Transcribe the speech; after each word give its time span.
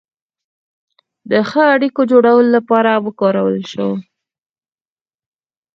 د 1.31 1.31
ښو 1.49 1.61
اړیکو 1.75 2.01
جوړولو 2.11 2.49
لپاره 2.57 2.91
وکارول 3.05 3.59
شوه. 3.71 3.91